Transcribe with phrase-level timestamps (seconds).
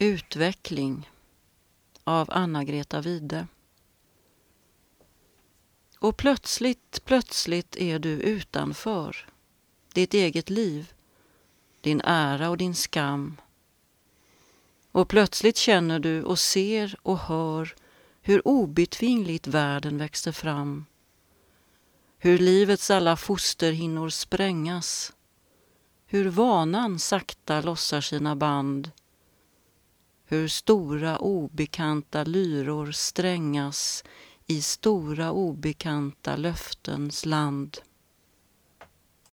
[0.00, 1.10] Utveckling
[2.04, 3.46] av Anna-Greta Wide.
[5.98, 9.28] Och plötsligt, plötsligt är du utanför
[9.92, 10.92] ditt eget liv,
[11.80, 13.36] din ära och din skam.
[14.92, 17.74] Och plötsligt känner du och ser och hör
[18.22, 20.86] hur obetvingligt världen växer fram.
[22.18, 25.12] Hur livets alla fosterhinnor sprängas.
[26.06, 28.90] Hur vanan sakta lossar sina band
[30.28, 34.04] hur stora obekanta lyror strängas
[34.46, 37.76] i stora obekanta löftens land.